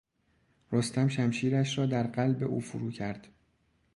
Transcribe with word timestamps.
رستم 0.71 1.07
شمشیرش 1.07 1.77
را 1.77 1.85
در 1.85 2.07
قلب 2.07 2.43
او 2.43 2.59
فرو 2.59 2.91
کرد. 2.91 3.27